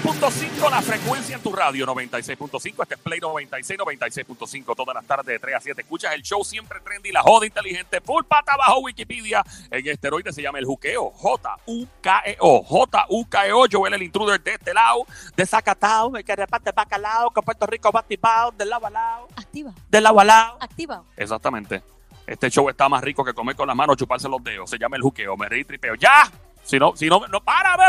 96.5 0.00 0.70
la 0.70 0.82
frecuencia 0.82 1.36
en 1.36 1.42
tu 1.42 1.52
radio, 1.52 1.86
96.5, 1.86 2.82
este 2.82 2.94
es 2.94 3.00
Play 3.00 3.20
96, 3.20 3.78
96.5, 3.78 4.74
todas 4.74 4.92
las 4.94 5.04
tardes 5.06 5.26
de 5.26 5.38
3 5.38 5.54
a 5.54 5.60
7. 5.60 5.82
Escuchas 5.82 6.12
el 6.14 6.22
show 6.22 6.42
siempre 6.42 6.80
trendy, 6.80 7.12
la 7.12 7.22
joda 7.22 7.46
inteligente, 7.46 8.00
full 8.00 8.24
pata 8.24 8.56
bajo 8.56 8.80
Wikipedia. 8.80 9.44
En 9.70 9.86
esteroide 9.86 10.32
se 10.32 10.42
llama 10.42 10.58
el 10.58 10.64
juqueo, 10.64 11.10
J-U-K-E-O, 11.10 12.62
J-U-K-E-O, 12.64 13.66
Joel 13.70 13.94
el 13.94 14.02
intruder 14.02 14.42
de 14.42 14.54
este 14.54 14.74
lado, 14.74 15.06
de 15.36 15.46
Zacatao, 15.46 16.16
el 16.16 16.24
que 16.24 16.34
reparte 16.34 16.72
bacalao, 16.72 17.30
que 17.30 17.42
Puerto 17.42 17.66
Rico 17.66 17.92
batibao, 17.92 18.50
del 18.50 18.70
lado 18.70 18.86
a 18.86 18.90
lado, 18.90 19.28
Activa, 19.36 19.72
del 19.88 20.02
lado 20.02 20.18
a 20.18 20.24
lado. 20.24 20.56
activa. 20.60 21.04
Exactamente. 21.16 21.82
Este 22.26 22.50
show 22.50 22.68
está 22.68 22.88
más 22.88 23.04
rico 23.04 23.24
que 23.24 23.32
comer 23.32 23.54
con 23.54 23.68
las 23.68 23.76
manos, 23.76 23.96
chuparse 23.96 24.28
los 24.28 24.42
dedos. 24.42 24.68
Se 24.70 24.78
llama 24.78 24.96
el 24.96 25.02
juqueo, 25.02 25.36
me 25.36 25.48
río 25.48 25.60
y 25.60 25.64
tripeo. 25.64 25.94
¡Ya! 25.94 26.28
Si 26.64 26.78
no, 26.78 26.96
si 26.96 27.06
no, 27.08 27.28
no, 27.28 27.40
párame. 27.44 27.84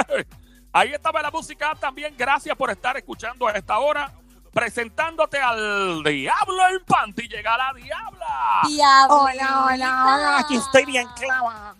Ahí 0.75 0.91
estaba 0.91 1.21
la 1.21 1.31
música 1.31 1.73
también. 1.79 2.13
Gracias 2.17 2.53
por 2.57 2.69
estar 2.69 2.97
escuchando 2.97 3.47
a 3.47 3.51
esta 3.53 3.79
hora. 3.79 4.11
Presentándote 4.51 5.39
al 5.39 6.03
Diablo 6.03 6.67
en 6.69 6.83
Panty. 6.83 7.29
Llega 7.29 7.55
la 7.55 7.71
Diabla. 7.73 8.61
Diablo. 8.67 9.21
Hola, 9.21 9.65
hola, 9.67 10.03
hola, 10.05 10.39
aquí 10.39 10.57
estoy 10.57 10.83
bien 10.83 11.07
clavada. 11.15 11.75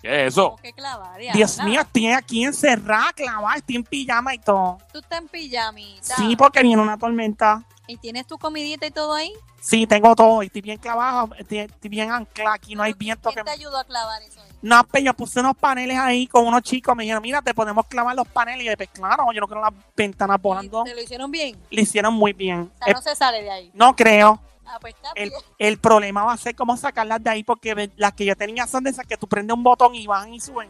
¿Qué 0.00 0.26
es 0.26 0.34
eso? 0.34 0.56
¿Qué 0.62 0.72
clava, 0.72 1.16
Diabla? 1.16 1.32
Dios 1.32 1.58
mío, 1.64 1.80
estoy 1.80 2.12
aquí 2.12 2.44
encerrada, 2.44 3.12
clavada, 3.12 3.56
estoy 3.56 3.74
en 3.74 3.82
pijama 3.82 4.34
y 4.34 4.38
todo. 4.38 4.78
Tú 4.92 5.00
estás 5.00 5.18
en 5.18 5.26
pijamita. 5.26 6.14
Sí, 6.14 6.36
porque 6.36 6.62
viene 6.62 6.80
una 6.80 6.96
tormenta. 6.96 7.64
¿Y 7.88 7.96
tienes 7.96 8.28
tu 8.28 8.38
comidita 8.38 8.86
y 8.86 8.92
todo 8.92 9.14
ahí? 9.14 9.32
Sí, 9.64 9.86
tengo 9.86 10.16
todo, 10.16 10.42
estoy 10.42 10.60
bien 10.60 10.76
clavada, 10.76 11.28
estoy, 11.38 11.58
estoy 11.58 11.88
bien 11.88 12.10
anclada, 12.10 12.54
aquí 12.54 12.74
no 12.74 12.82
hay 12.82 12.94
viento 12.94 13.28
que 13.28 13.34
¿Quién 13.36 13.44
te 13.44 13.52
ayudó 13.52 13.78
a 13.78 13.84
clavar 13.84 14.20
eso 14.22 14.40
ahí? 14.40 14.48
No, 14.60 14.82
pero 14.90 15.04
yo 15.04 15.14
puse 15.14 15.38
unos 15.38 15.56
paneles 15.56 15.96
ahí 15.98 16.26
con 16.26 16.44
unos 16.44 16.62
chicos, 16.62 16.96
me 16.96 17.04
dijeron, 17.04 17.22
mira, 17.22 17.40
te 17.42 17.54
podemos 17.54 17.86
clavar 17.86 18.16
los 18.16 18.26
paneles. 18.26 18.64
Y 18.64 18.66
yo, 18.70 18.76
pues 18.76 18.88
claro, 18.92 19.24
yo 19.32 19.40
no 19.40 19.46
quiero 19.46 19.60
las 19.62 19.72
ventanas 19.96 20.42
volando. 20.42 20.82
¿Te 20.82 20.94
lo 20.94 21.00
hicieron 21.00 21.30
bien? 21.30 21.56
Le 21.70 21.82
hicieron 21.82 22.12
muy 22.12 22.32
bien. 22.32 22.72
O 22.74 22.78
sea, 22.78 22.88
Eh, 22.88 22.94
no 22.94 23.02
se 23.02 23.14
sale 23.14 23.40
de 23.42 23.50
ahí. 23.52 23.70
no 23.72 23.94
creo. 23.94 24.40
Ah, 24.66 24.78
pues 24.80 24.94
está 24.94 25.10
El, 25.14 25.28
bien. 25.30 25.40
el 25.58 25.78
problema 25.78 26.24
va 26.24 26.32
a 26.32 26.36
ser 26.36 26.56
cómo 26.56 26.76
sacarlas 26.76 27.22
de 27.22 27.30
ahí, 27.30 27.44
porque 27.44 27.90
las 27.96 28.14
que 28.14 28.24
yo 28.24 28.34
tenía 28.36 28.66
son 28.66 28.82
de 28.82 28.90
esas 28.90 29.06
que 29.06 29.16
tú 29.16 29.28
prendes 29.28 29.54
un 29.56 29.62
botón 29.62 29.94
y 29.94 30.06
van 30.08 30.34
y 30.34 30.40
suben. 30.40 30.68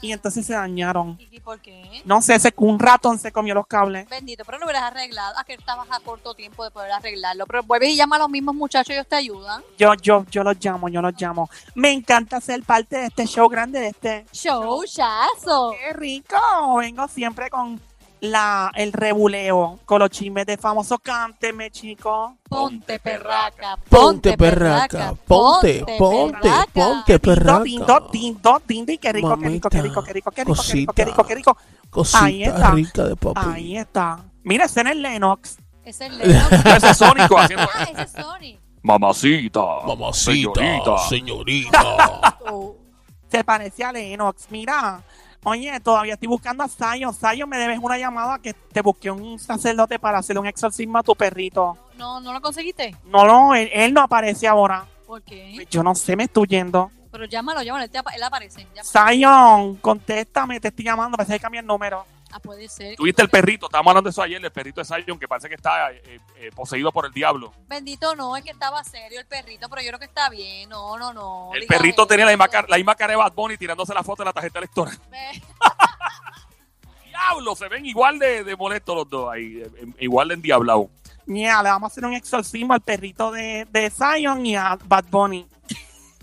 Y 0.00 0.12
entonces 0.12 0.46
se 0.46 0.54
dañaron. 0.54 1.18
¿Y 1.18 1.40
por 1.40 1.60
qué? 1.60 2.02
No 2.04 2.22
sé, 2.22 2.38
se, 2.38 2.52
un 2.56 2.78
ratón 2.78 3.18
se 3.18 3.32
comió 3.32 3.54
los 3.54 3.66
cables. 3.66 4.08
Bendito, 4.08 4.44
pero 4.44 4.58
no 4.58 4.66
hubieras 4.66 4.84
arreglado. 4.84 5.34
Ah, 5.36 5.44
que 5.44 5.54
estabas 5.54 5.86
a 5.90 6.00
corto 6.00 6.34
tiempo 6.34 6.64
de 6.64 6.70
poder 6.70 6.92
arreglarlo. 6.92 7.46
Pero 7.46 7.62
vuelves 7.62 7.90
y 7.90 7.96
llama 7.96 8.16
a 8.16 8.20
los 8.20 8.30
mismos 8.30 8.54
muchachos 8.54 8.90
y 8.90 8.92
ellos 8.94 9.06
te 9.06 9.16
ayudan. 9.16 9.62
Yo, 9.78 9.94
yo, 9.94 10.24
yo 10.30 10.42
los 10.42 10.56
llamo, 10.58 10.88
yo 10.88 11.02
los 11.02 11.14
llamo. 11.20 11.50
Me 11.74 11.90
encanta 11.92 12.40
ser 12.40 12.62
parte 12.62 12.96
de 12.96 13.06
este 13.06 13.26
show 13.26 13.48
grande, 13.48 13.80
de 13.80 13.88
este. 13.88 14.26
Show, 14.32 14.84
chazo. 14.84 15.72
¡Qué 15.72 15.92
rico! 15.92 16.36
Vengo 16.78 17.06
siempre 17.08 17.50
con 17.50 17.80
la, 18.20 18.70
el 18.74 18.92
rebuleo, 18.92 19.80
con 19.84 20.00
los 20.00 20.10
chismes 20.10 20.46
de 20.46 20.56
famosos. 20.56 20.98
Cánteme, 21.02 21.70
chicos. 21.70 22.32
Ponte 22.48 22.98
perraca. 22.98 23.76
Ponte 23.88 24.36
perraca, 24.36 25.14
ponte, 25.26 25.84
ponte, 25.98 26.50
ponte 26.72 27.18
perraca. 27.18 27.62
Dindo, 27.62 28.08
dindo, 28.12 28.62
dindo, 28.66 28.92
y 28.92 28.98
qué 28.98 29.12
rico, 29.12 29.38
qué 29.38 29.48
rico, 29.48 29.70
qué 29.70 29.82
rico, 29.82 30.02
qué 30.02 30.12
rico, 30.12 30.30
qué 30.30 30.44
rico, 30.44 30.62
qué 30.62 30.74
rico, 30.74 30.92
qué 30.94 31.04
rico, 31.04 31.24
qué 31.24 31.34
rico. 31.34 31.56
Ahí 31.58 31.90
Cosita 31.90 32.50
está. 32.50 32.70
rica 32.70 33.04
de 33.04 33.16
papi. 33.16 33.40
Ahí 33.52 33.76
está. 33.76 34.24
Mira, 34.44 34.66
ese 34.66 34.80
en 34.80 34.86
el 34.88 35.02
Lennox. 35.02 35.58
Ese 35.84 36.06
es 36.06 36.12
Leo. 36.14 36.28
Ese 36.76 36.90
es 36.90 37.02
haciendo. 37.02 37.36
Ah, 37.36 37.88
ese 37.90 38.02
es 38.02 38.12
Sony. 38.12 38.58
Mamacita. 38.82 39.60
Mamacita, 39.86 40.60
señorita. 40.60 40.98
señorita. 41.08 42.38
Se 43.30 43.44
parece 43.44 43.84
a 43.84 43.92
Lennox. 43.92 44.46
Mira. 44.50 45.02
Oye, 45.42 45.80
todavía 45.80 46.14
estoy 46.14 46.28
buscando 46.28 46.62
a 46.62 46.68
Zion. 46.68 47.14
Zion, 47.14 47.48
me 47.48 47.56
debes 47.56 47.78
una 47.78 47.96
llamada 47.96 48.38
que 48.38 48.52
te 48.52 48.82
busqué 48.82 49.10
un 49.10 49.38
sacerdote 49.38 49.98
para 49.98 50.18
hacerle 50.18 50.40
un 50.40 50.46
exorcismo 50.46 50.98
a 50.98 51.02
tu 51.02 51.14
perrito. 51.14 51.78
No, 51.96 52.20
no 52.20 52.32
lo 52.32 52.40
conseguiste. 52.40 52.94
No, 53.04 53.26
no, 53.26 53.54
él, 53.54 53.70
él 53.72 53.94
no 53.94 54.02
aparece 54.02 54.46
ahora. 54.46 54.84
¿Por 55.06 55.22
qué? 55.22 55.66
Yo 55.70 55.82
no 55.82 55.94
sé, 55.94 56.14
me 56.14 56.24
estoy 56.24 56.46
yendo. 56.46 56.90
Pero 57.10 57.24
llámalo, 57.24 57.62
llámalo. 57.62 57.84
Él, 57.84 57.90
te 57.90 57.98
él 57.98 58.22
aparece. 58.22 58.66
Llámalo. 58.74 59.12
Zion, 59.12 59.76
contéstame, 59.76 60.60
te 60.60 60.68
estoy 60.68 60.84
llamando, 60.84 61.16
parece 61.16 61.34
que 61.34 61.40
cambia 61.40 61.60
el 61.60 61.66
número. 61.66 62.04
Ah, 62.32 62.38
puede 62.38 62.68
ser. 62.68 62.96
Tuviste 62.96 63.22
el 63.22 63.28
perrito, 63.28 63.66
estábamos 63.66 63.90
hablando 63.90 64.08
de 64.08 64.12
eso 64.12 64.22
ayer, 64.22 64.44
el 64.44 64.52
perrito 64.52 64.80
de 64.80 64.84
Zion, 64.84 65.18
que 65.18 65.26
parece 65.26 65.48
que 65.48 65.56
está 65.56 65.92
eh, 65.92 66.20
eh, 66.36 66.50
poseído 66.54 66.92
por 66.92 67.06
el 67.06 67.12
diablo. 67.12 67.52
Bendito 67.66 68.14
no, 68.14 68.36
es 68.36 68.44
que 68.44 68.50
estaba 68.50 68.82
serio 68.84 69.18
el 69.18 69.26
perrito, 69.26 69.68
pero 69.68 69.82
yo 69.82 69.88
creo 69.88 69.98
que 69.98 70.04
está 70.04 70.30
bien. 70.30 70.68
No, 70.68 70.96
no, 70.96 71.12
no. 71.12 71.50
El 71.54 71.66
perrito 71.66 72.02
eso. 72.02 72.06
tenía 72.06 72.24
la 72.24 72.30
misma, 72.30 72.48
cara, 72.48 72.66
la 72.68 72.76
misma 72.76 72.94
cara 72.94 73.12
de 73.12 73.16
Bad 73.16 73.32
Bunny 73.32 73.56
tirándose 73.56 73.92
la 73.92 74.04
foto 74.04 74.22
de 74.22 74.26
la 74.26 74.32
tarjeta 74.32 74.58
electoral. 74.60 74.96
Diablo, 77.04 77.56
se 77.56 77.68
ven 77.68 77.84
igual 77.84 78.18
de, 78.18 78.44
de 78.44 78.56
molestos 78.56 78.94
los 78.94 79.08
dos 79.08 79.32
ahí, 79.32 79.60
eh, 79.60 79.86
igual 79.98 80.28
de 80.28 80.34
endiablado. 80.34 80.88
Mira, 81.26 81.62
le 81.62 81.68
vamos 81.70 81.90
a 81.90 81.92
hacer 81.92 82.04
un 82.04 82.14
exorcismo 82.14 82.74
al 82.74 82.80
perrito 82.80 83.30
de, 83.30 83.66
de 83.70 83.90
Zion 83.90 84.44
y 84.46 84.56
a 84.56 84.78
Bad 84.84 85.04
Bunny. 85.10 85.46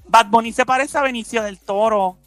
Bad 0.05 0.27
Bunny 0.27 0.53
se 0.53 0.65
parece 0.65 0.97
a 0.97 1.01
Benicio 1.01 1.43
del 1.43 1.59
Toro. 1.59 2.17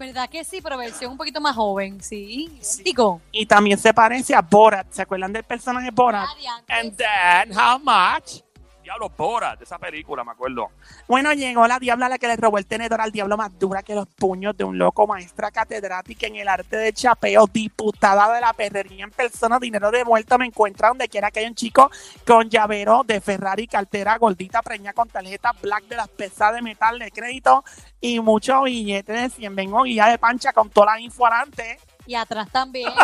¿Verdad 0.00 0.30
que 0.30 0.42
sí? 0.44 0.62
Pero 0.62 0.78
versión 0.78 1.12
un 1.12 1.18
poquito 1.18 1.42
más 1.42 1.54
joven, 1.54 2.02
sí. 2.02 2.50
Digo. 2.82 3.20
Y 3.32 3.44
también 3.44 3.76
se 3.78 3.92
parece 3.92 4.34
a 4.34 4.40
Borat. 4.40 4.86
¿Se 4.90 5.02
acuerdan 5.02 5.30
del 5.30 5.44
personaje 5.44 5.90
Borat? 5.90 6.26
Variante, 6.26 6.72
And 6.72 6.90
sí. 6.92 6.96
then, 6.96 7.52
how 7.58 7.78
much? 7.78 8.42
Diablo, 8.90 9.12
Borat, 9.16 9.56
de 9.56 9.64
esa 9.64 9.78
película, 9.78 10.24
me 10.24 10.32
acuerdo. 10.32 10.68
Bueno, 11.06 11.32
llegó 11.32 11.64
la 11.68 11.78
diabla 11.78 12.08
la 12.08 12.18
que 12.18 12.26
le 12.26 12.34
robó 12.34 12.58
el 12.58 12.66
tenedor 12.66 13.00
al 13.00 13.12
diablo 13.12 13.36
más 13.36 13.56
dura 13.56 13.84
que 13.84 13.94
los 13.94 14.08
puños 14.08 14.56
de 14.56 14.64
un 14.64 14.78
loco 14.78 15.06
maestra 15.06 15.52
catedrática 15.52 16.26
en 16.26 16.34
el 16.34 16.48
arte 16.48 16.76
de 16.76 16.92
chapeo, 16.92 17.46
diputada 17.46 18.34
de 18.34 18.40
la 18.40 18.52
perrería 18.52 19.04
en 19.04 19.12
persona, 19.12 19.60
dinero 19.60 19.92
de 19.92 20.02
vuelta, 20.02 20.38
me 20.38 20.46
encuentra 20.46 20.88
donde 20.88 21.06
quiera 21.06 21.30
que 21.30 21.38
haya 21.38 21.48
un 21.48 21.54
chico 21.54 21.88
con 22.26 22.50
llavero 22.50 23.04
de 23.06 23.20
Ferrari, 23.20 23.68
cartera 23.68 24.18
gordita, 24.18 24.60
preña 24.60 24.92
con 24.92 25.08
tarjeta 25.08 25.52
black 25.62 25.84
de 25.84 25.94
las 25.94 26.08
pesadas 26.08 26.56
de 26.56 26.62
metal 26.62 26.98
de 26.98 27.12
crédito 27.12 27.62
y 28.00 28.18
muchos 28.18 28.64
billetes 28.64 29.22
de 29.22 29.30
100. 29.30 29.54
Vengo 29.54 29.84
guía 29.84 30.06
de 30.06 30.18
pancha 30.18 30.52
con 30.52 30.68
toda 30.68 30.94
la 30.94 31.00
info 31.00 31.26
adelante. 31.26 31.78
Y 32.06 32.16
atrás 32.16 32.50
también. 32.50 32.90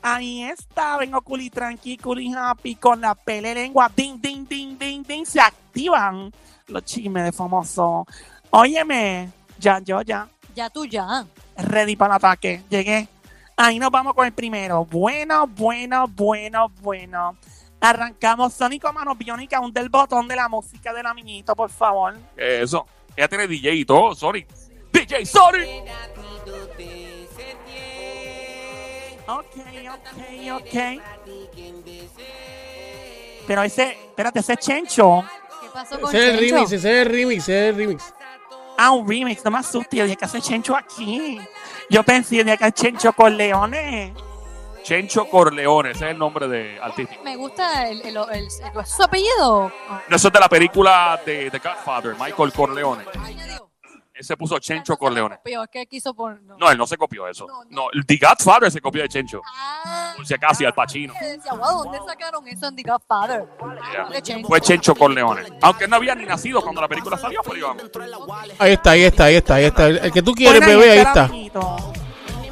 Ahí 0.00 0.44
está, 0.44 0.96
vengo 0.96 1.20
culi 1.22 1.50
tranqui, 1.50 1.96
culi 1.96 2.32
happy, 2.32 2.76
con 2.76 3.00
la 3.00 3.16
pele 3.16 3.52
lengua, 3.54 3.90
ding, 3.94 4.20
ding, 4.20 4.37
se 5.24 5.40
activan 5.40 6.32
los 6.66 6.84
chismes 6.84 7.24
de 7.24 7.32
famoso. 7.32 8.06
Óyeme, 8.50 9.30
ya, 9.58 9.80
yo, 9.80 10.02
ya, 10.02 10.28
ya 10.54 10.70
tú 10.70 10.84
ya. 10.84 11.26
ready 11.56 11.96
para 11.96 12.14
el 12.14 12.16
ataque, 12.16 12.62
llegué. 12.68 13.08
Ahí 13.56 13.78
nos 13.78 13.90
vamos 13.90 14.14
con 14.14 14.26
el 14.26 14.32
primero. 14.32 14.84
Bueno, 14.84 15.46
bueno, 15.46 16.06
bueno, 16.08 16.70
bueno. 16.80 17.36
Arrancamos 17.80 18.54
Sónico 18.54 18.92
Mano 18.92 19.14
Biónica, 19.14 19.60
un 19.60 19.72
del 19.72 19.88
botón 19.88 20.28
de 20.28 20.36
la 20.36 20.48
música 20.48 20.92
del 20.92 21.06
amiguito, 21.06 21.56
por 21.56 21.70
favor. 21.70 22.16
Eso. 22.36 22.86
Ella 23.16 23.28
tiene 23.28 23.48
DJ 23.48 23.74
y 23.74 23.84
todo, 23.84 24.14
sorry. 24.14 24.46
DJ, 24.92 25.26
sorry. 25.26 25.66
Ok, 29.26 29.56
ok, 29.90 30.52
ok. 30.52 30.74
Pero 33.48 33.62
ese, 33.64 33.90
espérate, 33.90 34.38
ese 34.38 34.52
es 34.52 34.58
Chencho. 34.60 35.24
¿Qué 35.60 35.66
pasó 35.74 35.98
con 36.00 36.14
Ese 36.14 36.18
es 36.28 36.34
el 36.34 36.38
Chencho? 36.40 36.54
remix, 36.54 36.72
ese 36.72 36.76
es 37.00 37.06
el 37.06 37.12
remix, 37.12 37.42
ese 37.42 37.68
es 37.68 37.74
el 37.74 37.76
remix. 37.80 38.14
Ah, 38.76 38.92
un 38.92 39.08
remix, 39.08 39.44
no 39.44 39.50
me 39.50 39.58
asustes, 39.58 39.98
yo 39.98 40.04
dije 40.04 40.16
que 40.16 40.24
hace 40.26 40.40
Chencho 40.40 40.76
aquí. 40.76 41.40
Yo 41.90 42.04
pensé 42.04 42.36
yo 42.36 42.44
dije 42.44 42.58
que 42.58 42.70
Chencho 42.72 43.12
con 43.12 43.36
leones. 43.36 44.12
Chencho 44.84 45.26
Corleone, 45.28 45.90
ese 45.90 46.04
es 46.06 46.10
el 46.12 46.18
nombre 46.18 46.48
de 46.48 46.78
artístico. 46.80 47.22
Me 47.22 47.36
gusta 47.36 47.88
el, 47.88 48.00
el, 48.02 48.16
el- 48.16 48.32
el- 48.32 48.86
su 48.86 49.02
apellido. 49.02 49.70
No, 50.08 50.16
Eso 50.16 50.28
es 50.28 50.32
de 50.32 50.40
la 50.40 50.48
película 50.48 51.20
de 51.26 51.50
The 51.50 51.58
Godfather, 51.58 52.14
Michael 52.18 52.52
Corleone. 52.52 53.04
añadió. 53.22 53.67
Él 54.18 54.24
se 54.24 54.36
puso 54.36 54.58
Chencho 54.58 54.96
Corleone. 54.96 55.38
Pero 55.44 55.62
es 55.62 55.68
que 55.70 55.86
quiso 55.86 56.12
poner. 56.12 56.42
No. 56.42 56.56
No, 56.58 56.70
él 56.72 56.76
no 56.76 56.88
se 56.88 56.96
copió 56.96 57.28
eso. 57.28 57.46
No, 57.46 57.62
No, 57.70 57.86
el 57.92 58.04
The 58.04 58.18
Godfather 58.20 58.68
se 58.70 58.80
copió 58.80 59.02
de 59.02 59.08
Chencho. 59.08 59.40
Ah, 59.46 60.12
Por 60.16 60.26
si 60.26 60.34
acaso, 60.34 60.64
y 60.64 60.66
al 60.66 60.74
Pacino. 60.74 61.14
decía, 61.20 61.52
wow, 61.52 61.84
¿dónde 61.84 62.00
sacaron 62.04 62.46
eso 62.48 62.66
en 62.66 62.74
The 62.74 62.82
Godfather? 62.82 63.48
Yeah. 63.92 64.08
De 64.08 64.20
Chencho. 64.22 64.48
Fue 64.48 64.60
Chencho 64.60 64.94
Corleone. 64.96 65.42
Aunque 65.62 65.84
él 65.84 65.90
no 65.90 65.96
había 65.96 66.16
ni 66.16 66.26
nacido 66.26 66.60
cuando 66.62 66.80
la 66.80 66.88
película 66.88 67.16
salió, 67.16 67.40
pero 67.44 67.56
íbamos. 67.56 67.82
Ahí 68.58 68.72
está, 68.72 68.90
ahí 68.90 69.02
está, 69.04 69.24
ahí 69.26 69.34
está, 69.36 69.54
ahí 69.54 69.64
está. 69.66 69.86
El, 69.86 69.98
el 69.98 70.12
que 70.12 70.22
tú 70.22 70.32
quieres, 70.34 70.60
bebé, 70.66 70.90
ahí 70.90 70.98
está 70.98 71.00
el 71.00 71.06
está. 71.06 71.24
amiguito. 71.26 71.92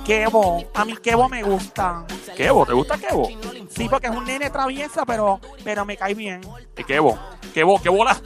Kevo, 0.06 0.64
a 0.72 0.84
mí 0.84 0.96
Kevo 0.98 1.28
me 1.28 1.42
gusta. 1.42 2.04
Kevo, 2.36 2.64
¿te 2.64 2.72
gusta 2.72 2.96
Kevo? 2.96 3.28
Sí, 3.68 3.88
porque 3.88 4.06
es 4.06 4.14
un 4.14 4.24
nene 4.24 4.48
traviesa, 4.50 5.04
pero, 5.04 5.40
pero 5.64 5.84
me 5.84 5.96
cae 5.96 6.14
bien. 6.14 6.40
¿Y 6.76 6.84
Kevo? 6.84 7.18
Kevo, 7.52 7.82
¿qué 7.82 7.88
bola? 7.88 8.16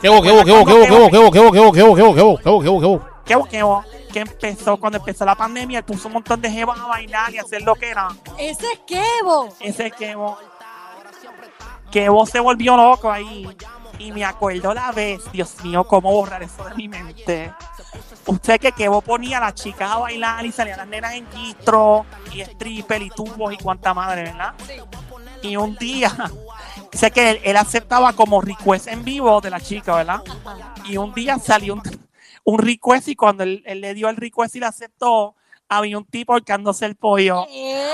Quebo, 0.00 0.22
quebo, 0.22 0.44
quebo, 0.44 0.64
quebo, 0.64 0.86
quebo, 0.86 1.10
quebo, 1.10 1.30
quebo, 1.30 1.30
quebo, 1.30 1.72
quebo, 1.72 1.94
quebo, 1.94 2.14
quebo, 2.14 2.38
quebo, 2.38 2.60
quebo, 2.62 2.80
quebo. 2.80 3.08
Kevo, 3.26 3.44
Kevo, 3.44 3.84
que 4.10 4.20
empezó, 4.20 4.78
cuando 4.78 4.98
empezó 4.98 5.26
la 5.26 5.34
pandemia, 5.34 5.80
él 5.80 5.84
puso 5.84 6.08
un 6.08 6.14
montón 6.14 6.40
de 6.40 6.50
jevas 6.50 6.78
a 6.80 6.86
bailar 6.86 7.34
y 7.34 7.38
a 7.38 7.42
hacer 7.42 7.60
lo 7.60 7.74
que 7.74 7.90
era. 7.90 8.08
Ese 8.38 8.72
es 8.72 8.78
Kevo. 8.86 9.48
Ese 9.60 9.90
Kevo. 9.90 10.38
Kevo 11.90 12.24
se 12.24 12.40
volvió 12.40 12.76
loco 12.76 13.10
ahí. 13.10 13.46
Y 13.98 14.12
me 14.12 14.24
acuerdo 14.24 14.72
la 14.72 14.92
vez, 14.92 15.20
Dios 15.32 15.62
mío, 15.64 15.84
cómo 15.84 16.12
borrar 16.12 16.42
eso 16.42 16.64
de 16.64 16.74
mi 16.74 16.88
mente. 16.88 17.52
Usted 18.26 18.60
que 18.60 18.72
Kevo 18.72 19.00
ponía 19.00 19.38
a 19.38 19.40
las 19.40 19.54
chicas 19.54 19.90
a 19.90 19.98
bailar 19.98 20.44
y 20.44 20.52
salían 20.52 20.78
las 20.78 20.86
nenas 20.86 21.14
en 21.14 21.30
gistro 21.30 22.06
y 22.32 22.40
stripper 22.40 23.02
y 23.02 23.10
tubos 23.10 23.52
y 23.52 23.56
cuanta 23.56 23.94
madre, 23.94 24.24
¿verdad? 24.24 24.54
Y 25.42 25.56
un 25.56 25.76
día, 25.76 26.14
sé 26.92 27.10
que 27.10 27.30
él, 27.30 27.40
él 27.44 27.56
aceptaba 27.56 28.12
como 28.12 28.40
request 28.40 28.88
en 28.88 29.04
vivo 29.04 29.40
de 29.40 29.50
la 29.50 29.60
chica, 29.60 29.96
¿verdad? 29.96 30.22
Y 30.84 30.96
un 30.96 31.14
día 31.14 31.38
salió 31.38 31.74
un, 31.74 31.82
un 32.44 32.58
request 32.58 33.08
y 33.08 33.16
cuando 33.16 33.42
él, 33.42 33.62
él 33.66 33.80
le 33.80 33.94
dio 33.94 34.08
el 34.08 34.16
request 34.16 34.56
y 34.56 34.60
lo 34.60 34.66
aceptó, 34.66 35.36
había 35.68 35.98
un 35.98 36.04
tipo 36.04 36.32
ahorcándose 36.32 36.86
el 36.86 36.96
pollo. 36.96 37.44
¿Qué? 37.46 37.92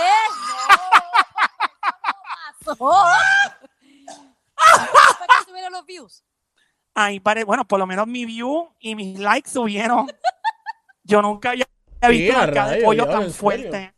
No, 2.66 2.76
¿cómo 2.76 2.76
pasó? 2.76 2.76
¿Para 4.64 5.26
qué 5.26 5.44
subieron 5.46 5.72
los 5.72 5.84
views? 5.86 6.22
Ahí 6.94 7.20
pare, 7.20 7.44
bueno, 7.44 7.66
por 7.66 7.78
lo 7.78 7.86
menos 7.86 8.06
mi 8.06 8.24
view 8.24 8.70
y 8.78 8.94
mis 8.94 9.18
likes 9.18 9.50
subieron. 9.50 10.06
Yo 11.04 11.22
nunca 11.22 11.50
había 11.50 11.66
visto 12.08 12.38
un 12.38 12.70
de 12.70 12.82
pollo 12.84 13.06
tan 13.06 13.30
fuerte. 13.30 13.94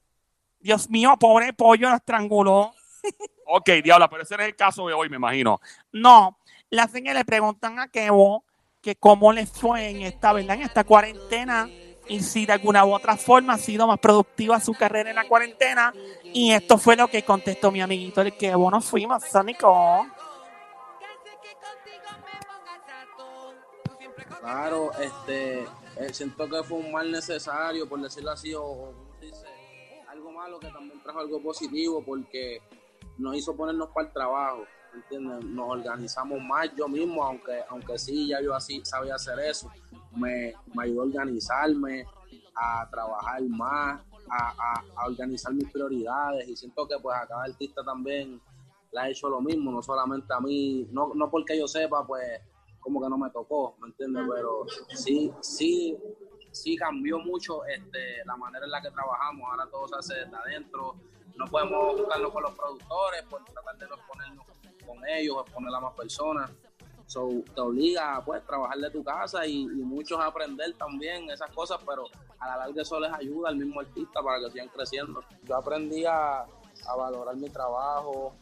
Dios 0.61 0.89
mío, 0.89 1.17
pobre 1.19 1.53
pollo, 1.53 1.91
lo 1.91 1.97
estranguló. 1.97 2.73
Ok, 3.47 3.69
diabla, 3.85 4.09
pero 4.09 4.23
ese 4.23 4.39
no 4.39 4.43
es 4.43 4.49
el 4.49 4.57
caso 4.57 4.89
de 4.89 4.95
hoy, 4.95 5.11
me 5.11 5.17
imagino. 5.17 5.61
No, 5.93 6.39
la 6.71 6.89
señora 6.89 7.19
le 7.19 7.27
preguntan 7.27 7.79
a 7.79 7.89
Kevo 7.89 8.43
que 8.81 8.97
cómo 8.97 9.35
le 9.35 9.47
fue 9.47 9.91
en 9.91 10.01
esta, 10.01 10.33
¿verdad? 10.33 10.57
En 10.57 10.63
esta 10.63 10.83
cuarentena 10.83 11.69
y 12.09 12.21
si 12.21 12.47
de 12.47 12.53
alguna 12.53 12.85
u 12.85 12.95
otra 12.95 13.17
forma 13.17 13.55
ha 13.55 13.59
sido 13.59 13.87
más 13.87 13.99
productiva 13.99 14.61
su 14.61 14.75
carrera 14.75 15.11
en 15.11 15.17
la 15.17 15.29
cuarentena. 15.29 15.93
Y 16.23 16.53
esto 16.53 16.79
fue 16.79 16.97
lo 16.97 17.09
que 17.09 17.23
contestó 17.23 17.71
mi 17.71 17.81
amiguito, 17.81 18.21
el 18.21 18.37
Kevo. 18.37 18.71
Nos 18.71 18.85
fuimos, 18.85 19.23
Sónico. 19.25 20.07
Claro, 24.45 24.91
este, 25.01 25.63
eh, 25.63 26.13
siento 26.13 26.47
que 26.51 26.63
fue 26.65 26.77
un 26.77 26.93
mal 26.93 27.11
necesario, 27.11 27.89
por 27.89 27.99
decirlo 28.03 28.31
así, 28.33 28.53
o, 28.53 28.63
o 28.63 28.95
dice, 29.19 29.47
algo 30.07 30.33
malo 30.33 30.61
que 30.61 30.69
también 30.69 31.03
trajo 31.03 31.21
algo 31.21 31.43
positivo 31.43 32.05
porque 32.05 32.61
nos 33.17 33.35
hizo 33.37 33.57
ponernos 33.57 33.89
para 33.89 34.09
el 34.09 34.13
trabajo, 34.13 34.65
¿entiendes? 34.93 35.45
Nos 35.47 35.71
organizamos 35.71 36.43
más 36.43 36.69
yo 36.77 36.87
mismo, 36.89 37.25
aunque, 37.25 37.63
aunque 37.71 37.99
sí, 37.99 38.29
ya 38.29 38.43
yo 38.43 38.55
así 38.55 38.83
sabía 38.85 39.15
hacer 39.15 39.39
eso, 39.41 39.71
me, 40.15 40.53
me 40.75 40.85
ayudó 40.85 41.01
a 41.01 41.05
organizarme, 41.07 42.05
a 42.55 42.87
trabajar 42.91 43.41
más, 43.45 43.99
a, 44.29 44.49
a- 44.51 44.85
a 44.97 45.07
organizar 45.07 45.55
mis 45.55 45.71
prioridades 45.73 46.47
y 46.49 46.55
siento 46.55 46.87
que 46.87 46.97
pues 46.99 47.17
a 47.17 47.27
cada 47.27 47.45
artista 47.45 47.83
también 47.83 48.39
le 48.93 49.01
ha 49.01 49.09
hecho 49.09 49.31
lo 49.31 49.41
mismo, 49.41 49.73
no 49.73 49.81
solamente 49.83 50.35
a 50.35 50.41
mí, 50.41 50.87
no, 50.93 51.13
no 51.15 51.31
porque 51.31 51.59
yo 51.59 51.67
sepa, 51.67 52.07
pues 52.07 52.43
como 52.85 53.01
que 53.01 53.09
no 53.09 53.17
me 53.17 53.31
tocó, 53.31 53.75
¿me 53.81 53.89
entiendes? 53.89 54.25
Pero 54.33 54.67
sí, 54.95 55.33
sí, 55.41 55.97
sí 56.53 56.77
cambió 56.77 57.19
mucho 57.19 57.65
este, 57.65 58.23
la 58.27 58.37
manera 58.37 58.67
en 58.67 58.71
la 58.71 58.83
que 58.83 58.91
trabajamos, 58.91 59.51
ahora 59.51 59.67
todo 59.71 59.89
se 59.89 59.97
hace 59.97 60.15
desde 60.21 60.37
adentro, 60.37 60.95
no 61.35 61.47
podemos 61.47 61.97
buscarnos 61.97 62.31
con 62.31 62.43
los 62.43 62.53
productores, 62.53 63.23
por 63.23 63.43
tratar 63.43 63.79
de 63.79 63.89
no 63.89 63.97
ponernos 64.07 64.47
con 64.87 65.09
ellos, 65.09 65.37
exponer 65.47 65.75
a 65.75 65.81
más 65.81 65.95
personas. 65.95 66.51
So, 67.07 67.29
te 67.55 67.61
obliga 67.61 68.17
a 68.17 68.25
pues, 68.25 68.45
trabajar 68.47 68.79
de 68.79 68.91
tu 68.91 69.03
casa 69.03 69.47
y, 69.47 69.63
y 69.63 69.83
muchos 69.83 70.21
a 70.21 70.27
aprender 70.27 70.75
también 70.75 71.29
esas 71.31 71.51
cosas, 71.51 71.79
pero 71.87 72.05
a 72.39 72.49
la 72.49 72.57
larga 72.59 72.83
eso 72.83 73.01
les 73.01 73.13
ayuda 73.13 73.49
al 73.49 73.57
mismo 73.57 73.81
artista 73.81 74.23
para 74.23 74.41
que 74.41 74.51
sigan 74.51 74.69
creciendo. 74.69 75.23
Yo 75.43 75.57
aprendí 75.57 76.05
a, 76.05 76.43
a 76.43 76.97
valorar 76.97 77.37
mi 77.37 77.49
trabajo, 77.49 78.35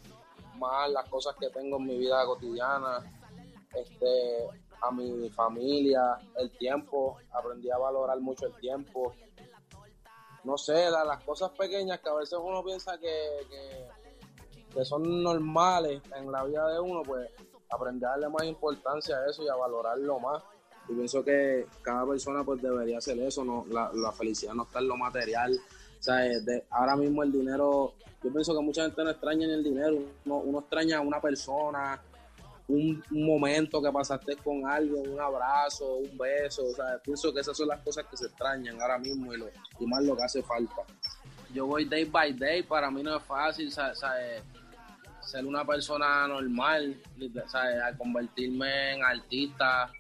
más 0.59 0.91
las 0.91 1.09
cosas 1.09 1.35
que 1.39 1.49
tengo 1.51 1.77
en 1.77 1.87
mi 1.87 1.99
vida 1.99 2.25
cotidiana, 2.27 2.99
este, 3.75 4.47
a 4.83 4.91
mi 4.91 5.29
familia, 5.31 6.17
el 6.37 6.51
tiempo, 6.59 7.19
aprendí 7.33 7.71
a 7.71 7.79
valorar 7.79 8.19
mucho 8.21 8.47
el 8.47 8.55
tiempo. 8.55 9.15
No 10.45 10.59
sé, 10.59 10.91
la- 10.91 11.05
las 11.05 11.23
cosas 11.23 11.51
pequeñas 11.51 12.01
que 12.01 12.09
a 12.09 12.15
veces 12.15 12.39
uno 12.43 12.65
piensa 12.65 12.99
que, 12.99 13.47
que, 14.75 14.85
son 14.85 15.23
normales 15.23 16.01
en 16.17 16.33
la 16.33 16.45
vida 16.45 16.67
de 16.73 16.81
uno, 16.81 17.03
pues 17.03 17.29
aprender 17.71 18.07
a 18.09 18.13
darle 18.13 18.29
más 18.31 18.45
importancia 18.45 19.17
a 19.17 19.31
eso 19.31 19.45
y 19.45 19.49
a 19.49 19.55
valorarlo 19.55 20.19
más. 20.19 20.43
Y 20.89 20.95
pienso 20.95 21.23
que 21.23 21.67
cada 21.83 22.05
persona 22.07 22.43
pues 22.43 22.61
debería 22.61 22.99
hacer 22.99 23.19
eso, 23.21 23.45
no 23.45 23.65
la, 23.71 23.91
la 23.95 24.11
felicidad 24.13 24.55
no 24.55 24.65
está 24.65 24.81
en 24.81 24.89
lo 24.89 24.97
material. 24.97 25.53
O 25.99 26.03
sea, 26.03 26.17
de- 26.17 26.65
ahora 26.71 26.97
mismo 26.97 27.23
el 27.23 27.31
dinero, 27.31 27.93
yo 28.25 28.33
pienso 28.33 28.53
que 28.55 28.61
mucha 28.63 28.83
gente 28.83 29.05
no 29.05 29.11
extraña 29.11 29.47
ni 29.47 29.53
el 29.53 29.63
dinero, 29.63 29.97
uno, 30.25 30.37
uno 30.39 30.59
extraña 30.61 30.99
a 30.99 31.01
una 31.03 31.21
persona, 31.21 32.03
un, 32.69 33.03
momento 33.11 33.83
que 33.83 33.91
pasaste 33.91 34.37
con 34.37 34.67
alguien, 34.67 35.11
un 35.11 35.21
abrazo, 35.21 35.97
un 35.97 36.17
beso, 36.17 36.65
o 36.65 36.71
sea, 36.75 36.99
pienso 37.03 37.33
que 37.33 37.41
esas 37.41 37.57
son 37.57 37.69
las 37.69 37.81
cosas 37.83 38.07
que 38.07 38.17
se 38.17 38.27
extrañan 38.27 38.81
ahora 38.81 38.99
mismo 38.99 39.33
y, 39.35 39.39
lo, 39.39 39.49
y 39.81 39.87
más 39.87 40.03
lo 40.05 40.17
que 40.17 40.23
hace 40.23 40.43
falta. 40.43 40.83
Yo 41.53 41.67
voy 41.67 41.85
day 41.85 42.05
by 42.05 42.33
day, 42.33 42.63
para 42.63 42.91
mí 42.91 43.03
no 43.03 43.17
es 43.17 43.23
fácil, 43.25 43.71
sa- 43.71 43.95
sa- 43.95 44.21
eh, 44.25 44.43
ser 45.21 45.45
una 45.47 45.65
persona 45.65 46.27
normal, 46.27 47.01
sea, 47.49 47.87
al 47.87 47.97
convertirme 47.97 48.95
en 48.95 49.05
artista 49.05 49.91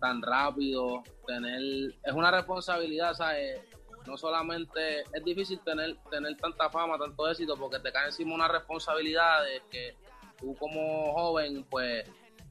tan 0.00 0.22
rápido, 0.22 1.02
tener, 1.26 1.60
es 2.04 2.12
una 2.12 2.30
responsabilidad, 2.30 3.14
¿sabes? 3.14 3.60
No 4.06 4.16
solamente, 4.16 5.00
es 5.12 5.24
difícil 5.24 5.58
tener, 5.64 5.96
tener 6.10 6.36
tanta 6.36 6.70
fama, 6.70 6.96
tanto 6.98 7.28
éxito, 7.28 7.56
porque 7.56 7.80
te 7.80 7.90
cae 7.92 8.06
encima 8.06 8.34
una 8.34 8.46
responsabilidad 8.46 9.42
de 9.42 9.62
que 9.70 9.96
tú 10.38 10.54
como 10.56 11.12
joven, 11.12 11.64
pues, 11.70 12.04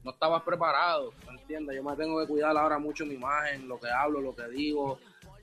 no 0.04 0.12
estabas 0.12 0.42
preparado, 0.42 1.12
¿me 1.26 1.40
entiendes? 1.40 1.76
Yo 1.76 1.82
me 1.82 1.96
tengo 1.96 2.20
que 2.20 2.28
cuidar 2.28 2.56
ahora 2.56 2.78
mucho 2.78 3.04
mi 3.04 3.14
imagen, 3.14 3.66
lo 3.66 3.78
que 3.78 3.88
hablo, 3.88 4.20
lo 4.20 4.34
que 4.34 4.48
digo, 4.48 4.98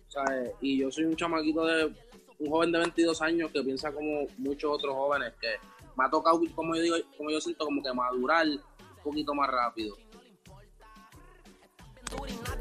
¿sabes? 0.08 0.52
Y 0.62 0.80
yo 0.80 0.92
soy 0.92 1.06
un 1.06 1.16
chamaquito 1.16 1.66
de, 1.66 1.94
un 2.40 2.50
joven 2.50 2.72
de 2.72 2.80
22 2.80 3.22
años 3.22 3.52
que 3.52 3.62
piensa 3.62 3.92
como 3.92 4.26
muchos 4.38 4.72
otros 4.72 4.94
jóvenes, 4.94 5.34
que 5.40 5.56
me 5.98 6.06
ha 6.06 6.10
tocado, 6.10 6.40
como 6.56 6.76
yo 6.76 6.82
digo, 6.82 6.96
como 7.18 7.30
yo 7.30 7.42
siento, 7.42 7.66
como 7.66 7.82
que 7.82 7.94
madurar 7.94 8.48
un 8.48 9.04
poquito 9.04 9.34
más 9.34 9.50
rápido. 9.50 9.96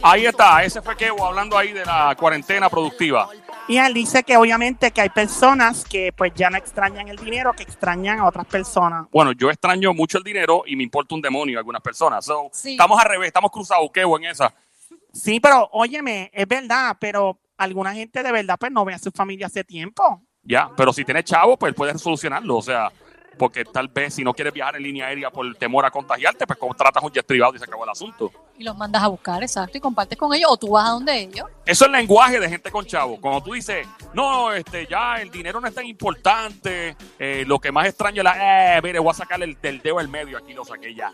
Ahí 0.02 0.26
está, 0.26 0.64
ese 0.64 0.82
fue 0.82 0.96
Kevo 0.96 1.25
hablando 1.25 1.56
ahí 1.56 1.73
de 1.73 1.84
la 1.84 2.17
cuarentena 2.19 2.69
productiva. 2.69 3.29
Y 3.69 3.79
él 3.79 3.94
dice 3.94 4.25
que 4.25 4.37
obviamente 4.37 4.91
que 4.91 5.00
hay 5.00 5.09
personas 5.09 5.85
que 5.85 6.12
pues 6.12 6.32
ya 6.35 6.50
no 6.50 6.56
extrañan 6.56 7.09
el 7.09 7.17
dinero, 7.17 7.53
que 7.53 7.62
extrañan 7.62 8.19
a 8.19 8.26
otras 8.26 8.47
personas. 8.47 9.06
Bueno, 9.12 9.32
yo 9.32 9.50
extraño 9.50 9.94
mucho 9.94 10.19
el 10.19 10.25
dinero 10.25 10.64
y 10.67 10.75
me 10.76 10.82
importa 10.82 11.14
un 11.14 11.23
demonio 11.23 11.59
a 11.59 11.61
algunas 11.61 11.81
personas. 11.81 12.25
So, 12.25 12.50
Sí. 12.53 12.73
Estamos 12.73 13.00
al 13.00 13.09
revés, 13.09 13.29
estamos 13.29 13.50
cruzados, 13.50 13.91
Kevo, 13.93 14.19
en 14.19 14.25
esa. 14.25 14.53
Sí, 15.12 15.38
pero 15.41 15.69
óyeme, 15.73 16.31
es 16.35 16.49
verdad, 16.49 16.97
pero 16.99 17.38
alguna 17.56 17.94
gente 17.94 18.23
de 18.23 18.32
verdad 18.32 18.56
pues 18.59 18.73
no 18.73 18.85
ve 18.85 18.94
a 18.94 18.98
su 18.98 19.10
familia 19.13 19.46
hace 19.46 19.63
tiempo. 19.63 20.22
Ya, 20.43 20.70
pero 20.77 20.93
si 20.93 21.05
tienes 21.05 21.25
chavo, 21.25 21.56
pues 21.56 21.72
puedes 21.72 22.01
solucionarlo. 22.01 22.56
O 22.56 22.63
sea, 22.63 22.91
porque 23.39 23.65
tal 23.65 23.89
vez 23.89 24.15
si 24.15 24.24
no 24.24 24.32
quieres 24.32 24.53
viajar 24.53 24.77
en 24.77 24.82
línea 24.82 25.06
aérea 25.06 25.31
por 25.31 25.55
temor 25.56 25.84
a 25.84 25.91
contagiarte, 25.91 26.46
pues 26.46 26.58
contratas 26.58 27.03
un 27.03 27.10
jet 27.10 27.27
privado 27.27 27.55
y 27.55 27.58
se 27.58 27.65
acabó 27.65 27.84
el 27.84 27.91
asunto. 27.91 28.31
Y 28.58 28.65
los 28.65 28.77
mandas 28.77 29.03
a 29.03 29.08
buscar, 29.08 29.43
exacto, 29.43 29.79
y 29.79 29.81
compartes 29.81 30.19
con 30.19 30.32
ellos, 30.34 30.51
o 30.51 30.56
tú 30.56 30.70
vas 30.70 30.89
a 30.89 30.91
donde 30.93 31.19
ellos. 31.20 31.46
Eso 31.65 31.84
es 31.84 31.89
el 31.89 31.93
lenguaje 31.93 32.39
de 32.39 32.48
gente 32.48 32.70
con 32.70 32.84
chavo. 32.84 33.20
Cuando 33.20 33.43
tú 33.43 33.53
dices, 33.53 33.86
no, 34.15 34.53
este, 34.53 34.86
ya 34.86 35.17
el 35.17 35.31
dinero 35.31 35.60
no 35.60 35.69
es 35.69 35.74
tan 35.74 35.86
importante, 35.86 36.96
eh, 37.19 37.44
lo 37.46 37.58
que 37.58 37.72
más 37.72 37.86
extraño 37.86 38.20
es 38.20 38.24
la, 38.24 38.77
eh, 38.77 38.82
mire, 38.82 38.98
voy 38.98 39.10
a 39.10 39.15
sacarle 39.15 39.46
el, 39.46 39.60
del 39.60 39.81
dedo 39.81 39.98
al 39.98 40.08
medio, 40.08 40.39
aquí 40.39 40.53
lo 40.53 40.65
saqué 40.65 40.94
ya. 40.94 41.12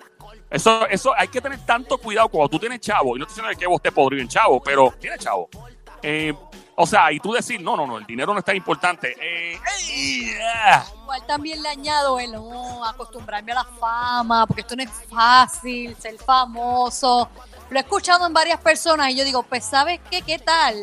Eso, 0.51 0.87
eso 0.89 1.13
hay 1.17 1.29
que 1.29 1.41
tener 1.41 1.65
tanto 1.65 1.99
cuidado 1.99 2.29
cuando 2.29 2.49
tú 2.49 2.59
tienes 2.59 2.81
chavo, 2.81 3.17
y 3.17 3.19
no 3.19 3.27
estoy 3.27 3.43
diciendo 3.43 3.59
que 3.59 3.67
vos 3.67 3.77
estés 3.77 3.93
podrido 3.93 4.23
en 4.23 4.29
chavo, 4.29 4.63
pero 4.63 4.95
tienes 4.99 5.21
chavo. 5.21 5.49
Eh, 6.03 6.33
o 6.81 6.87
sea, 6.87 7.11
y 7.11 7.19
tú 7.19 7.33
decir, 7.33 7.61
no, 7.61 7.77
no, 7.77 7.89
no, 7.89 7.99
el 7.99 8.07
dinero 8.07 8.33
no 8.33 8.39
es 8.39 8.45
tan 8.45 8.55
importante. 8.55 9.17
Eh. 9.21 9.59
Igual 11.03 11.27
también 11.27 11.61
le 11.61 11.69
añado 11.69 12.21
el 12.21 12.31
no, 12.31 12.85
acostumbrarme 12.85 13.51
a 13.51 13.57
la 13.57 13.65
fama, 13.65 14.47
porque 14.47 14.61
esto 14.61 14.77
no 14.77 14.85
es 14.85 14.91
fácil, 15.11 15.97
ser 15.99 16.17
famoso. 16.19 17.29
Lo 17.69 17.79
he 17.79 17.83
escuchado 17.83 18.29
en 18.29 18.33
varias 18.33 18.61
personas 18.61 19.11
y 19.11 19.17
yo 19.17 19.25
digo, 19.25 19.43
pues 19.43 19.65
¿sabes 19.65 20.01
qué? 20.09 20.23
¿Qué 20.23 20.39
tal 20.39 20.77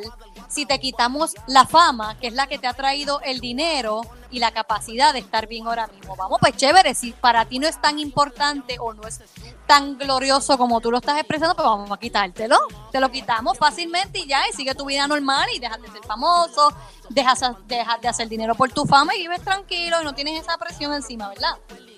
si 0.55 0.65
te 0.65 0.79
quitamos 0.79 1.35
la 1.47 1.65
fama, 1.65 2.17
que 2.17 2.27
es 2.27 2.33
la 2.33 2.47
que 2.47 2.57
te 2.57 2.65
ha 2.65 2.73
traído 2.73 3.19
el 3.21 3.41
dinero 3.41 4.03
y 4.31 4.39
la 4.39 4.51
capacidad 4.51 5.11
de 5.11 5.19
estar 5.19 5.47
bien 5.47 5.67
ahora 5.67 5.87
mismo? 5.87 6.15
Vamos, 6.15 6.39
pues 6.39 6.55
chévere, 6.55 6.95
si 6.95 7.11
para 7.11 7.43
ti 7.43 7.59
no 7.59 7.67
es 7.67 7.79
tan 7.81 7.99
importante 7.99 8.77
o 8.79 8.93
no 8.93 9.05
es 9.05 9.19
tan 9.67 9.97
glorioso 9.97 10.57
como 10.57 10.79
tú 10.79 10.91
lo 10.91 10.99
estás 10.99 11.19
expresando, 11.19 11.55
pues 11.55 11.65
vamos 11.65 11.91
a 11.91 11.97
quitártelo. 11.97 12.57
Te 12.89 13.01
lo 13.01 13.11
quitamos 13.11 13.57
fácilmente 13.57 14.19
y 14.19 14.27
ya, 14.27 14.47
y 14.47 14.53
sigue 14.53 14.73
tu 14.73 14.85
vida 14.85 15.05
normal 15.07 15.49
y 15.53 15.59
dejas 15.59 15.81
de 15.81 15.89
ser 15.89 16.03
famoso, 16.05 16.73
dejas, 17.09 17.41
dejas 17.67 17.99
de 17.99 18.07
hacer 18.07 18.29
dinero 18.29 18.55
por 18.55 18.71
tu 18.71 18.85
fama 18.85 19.13
y 19.13 19.23
vives 19.23 19.41
tranquilo 19.41 20.01
y 20.01 20.05
no 20.05 20.15
tienes 20.15 20.41
esa 20.41 20.57
presión 20.57 20.93
encima, 20.93 21.27
¿verdad? 21.27 21.57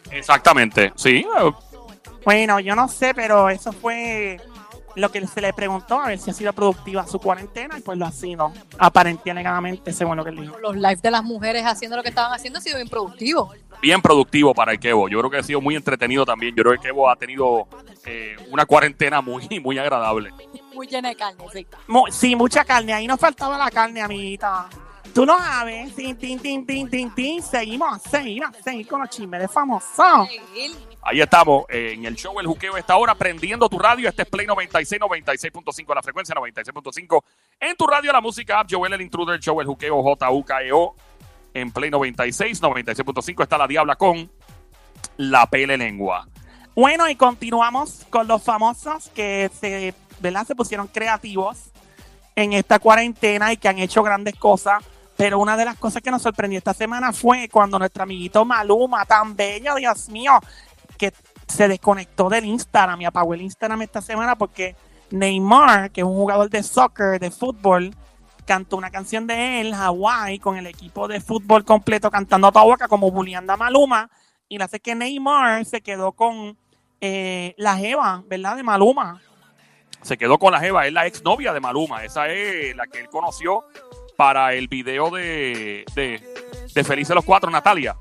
Exactamente, 0.10 0.92
sí. 0.96 1.24
Bueno, 2.26 2.60
yo 2.60 2.76
no 2.76 2.88
sé, 2.88 3.14
pero 3.14 3.50
eso 3.50 3.72
fue 3.72 4.42
lo 4.98 5.12
que 5.12 5.26
se 5.28 5.42
le 5.42 5.54
preguntó 5.54 6.02
a 6.02 6.08
ver 6.08 6.20
si 6.20 6.30
ha 6.32 6.34
sido 6.34 6.52
productiva 6.54 7.06
su 7.08 7.20
cuarentena 7.20 7.78
y 7.78 7.82
pues 7.82 7.98
lo 7.98 8.06
ha 8.06 8.12
sido, 8.12 8.52
aparentemente, 8.78 9.94
según 9.94 10.18
lo 10.18 10.24
que 10.24 10.32
él 10.32 10.42
dijo. 10.42 10.58
Los 10.60 10.76
lives 10.76 11.02
de 11.02 11.12
las 11.12 11.24
mujeres 11.24 11.64
haciendo 11.66 11.98
lo 11.98 12.04
que 12.04 12.10
estaban 12.10 12.34
haciendo 12.34 12.60
ha 12.60 12.62
sido 12.62 12.78
bien 12.78 12.88
productivo. 12.90 13.54
Bien 13.82 14.02
productivo 14.02 14.54
para 14.54 14.72
el 14.72 14.80
Kevo. 14.80 15.08
Yo 15.08 15.20
creo 15.20 15.30
que 15.30 15.38
ha 15.38 15.44
sido 15.44 15.62
muy 15.62 15.76
entretenido 15.76 16.26
también. 16.26 16.56
Yo 16.56 16.64
creo 16.64 16.76
que 16.76 16.88
Kevo 16.88 17.10
ha 17.10 17.16
tenido 17.16 17.68
eh, 18.06 18.36
una 18.50 18.66
cuarentena 18.66 19.22
muy, 19.22 19.48
muy 19.62 19.78
agradable. 19.78 20.32
Muy 20.74 20.88
llena 20.88 21.10
de 21.10 21.16
carne, 21.16 21.44
sí. 21.54 21.68
Mu- 21.88 22.08
sí, 22.10 22.36
mucha 22.36 22.66
carne. 22.66 22.94
Ahí 22.94 23.08
nos 23.08 23.20
faltaba 23.20 23.58
la 23.58 23.70
carne, 23.70 24.02
amiguita. 24.02 24.68
Tú 25.14 25.26
no 25.26 25.38
sabes. 25.38 25.96
Tin, 25.96 26.16
tin, 26.16 26.40
tin, 26.40 26.66
tin, 26.66 26.90
tin, 26.90 27.14
tin. 27.16 27.42
Seguimos, 27.42 28.02
seguimos, 28.04 28.52
seguimos 28.64 28.88
con 28.88 29.02
los 29.02 29.10
chismes 29.10 29.42
de 29.42 29.48
famosos. 29.48 30.30
Ahí 31.02 31.22
estamos 31.22 31.66
eh, 31.70 31.94
en 31.94 32.06
el 32.06 32.16
show 32.16 32.40
El 32.40 32.48
Juqueo 32.48 32.78
esta 32.78 32.96
hora 32.98 33.16
prendiendo 33.16 33.68
tu 33.70 33.80
radio. 33.80 34.10
Este 34.10 34.24
es 34.24 34.30
Play 34.30 34.46
96, 34.46 35.02
96.5 35.02 35.96
la 35.96 36.02
frecuencia, 36.02 36.36
96.5 36.36 37.24
en 37.60 37.76
tu 37.76 37.88
radio 37.88 38.12
la 38.12 38.22
música 38.22 38.60
app. 38.60 38.68
Joel 38.70 38.94
el 38.94 39.02
Intruder, 39.02 39.36
el 39.36 39.42
show 39.42 39.60
El 39.60 39.68
Juqueo 39.68 40.02
J-U-K-E-O 40.04 40.96
E 41.54 41.60
en 41.62 41.72
Play 41.72 41.90
96, 41.90 42.62
96.5 42.62 43.44
está 43.44 43.58
la 43.58 43.68
Diabla 43.68 43.96
con 43.96 44.30
la 45.18 45.48
pele 45.48 45.78
lengua. 45.78 46.28
Bueno, 46.76 47.10
y 47.10 47.16
continuamos 47.16 48.06
con 48.12 48.28
los 48.28 48.44
famosos 48.44 49.10
que 49.16 49.50
se, 49.60 49.96
¿verdad? 50.20 50.46
se 50.46 50.56
pusieron 50.56 50.88
creativos 50.88 51.72
en 52.36 52.54
esta 52.54 52.78
cuarentena 52.78 53.52
y 53.52 53.58
que 53.58 53.68
han 53.68 53.80
hecho 53.80 54.04
grandes 54.04 54.36
cosas. 54.36 54.84
Pero 55.18 55.40
una 55.40 55.58
de 55.58 55.66
las 55.66 55.78
cosas 55.78 56.02
que 56.04 56.12
nos 56.12 56.22
sorprendió 56.22 56.60
esta 56.60 56.76
semana 56.76 57.12
fue 57.12 57.50
cuando 57.50 57.80
nuestro 57.80 58.04
amiguito 58.04 58.46
Maluma, 58.46 59.04
tan 59.06 59.36
bello, 59.36 59.76
Dios 59.76 60.10
mío, 60.10 60.40
que 60.98 61.12
se 61.48 61.68
desconectó 61.68 62.30
del 62.30 62.46
Instagram 62.46 63.02
y 63.02 63.06
apagó 63.06 63.34
el 63.34 63.42
Instagram 63.42 63.82
esta 63.82 64.02
semana 64.02 64.38
porque 64.38 64.76
Neymar, 65.10 65.92
que 65.92 66.02
es 66.02 66.06
un 66.06 66.14
jugador 66.14 66.50
de 66.50 66.62
soccer, 66.62 67.20
de 67.20 67.32
fútbol, 67.32 67.96
cantó 68.46 68.78
una 68.78 68.92
canción 68.92 69.26
de 69.26 69.62
él, 69.62 69.74
Hawaii, 69.74 70.40
con 70.40 70.56
el 70.56 70.68
equipo 70.68 71.08
de 71.08 71.20
fútbol 71.20 71.66
completo 71.66 72.12
cantando 72.12 72.48
a 72.48 72.52
toda 72.52 72.66
boca 72.66 72.88
como 72.88 73.10
bulleando 73.10 73.54
a 73.54 73.58
Maluma. 73.58 74.10
Y 74.48 74.58
le 74.58 74.64
hace 74.64 74.80
que 74.80 74.96
Neymar 74.96 75.66
se 75.66 75.82
quedó 75.82 76.12
con 76.12 76.58
eh, 77.02 77.56
la 77.58 77.76
Jeva, 77.78 78.24
¿verdad? 78.28 78.56
De 78.56 78.64
Maluma. 78.64 79.22
Se 80.02 80.18
quedó 80.18 80.38
con 80.38 80.54
la 80.54 80.60
Jeva, 80.60 80.86
es 80.86 80.94
la 80.94 81.06
exnovia 81.06 81.54
de 81.54 81.60
Maluma. 81.60 82.04
Esa 82.04 82.30
es 82.30 82.76
la 82.76 82.86
que 82.88 83.00
él 83.00 83.10
conoció 83.10 83.66
para 84.18 84.54
el 84.54 84.68
video 84.68 85.10
de, 85.12 85.86
de, 85.96 86.36
de 86.74 86.84
Felices 86.84 87.16
los 87.16 87.24
Cuatro, 87.24 87.50
Natalia. 87.50 87.96